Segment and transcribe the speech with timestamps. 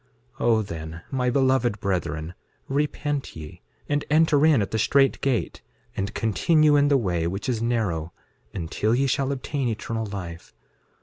[0.39, 2.33] 6:11 O then, my beloved brethren,
[2.67, 5.61] repent ye, and enter in at the strait gate,
[5.95, 8.11] and continue in the way which is narrow,
[8.51, 10.55] until ye shall obtain eternal life.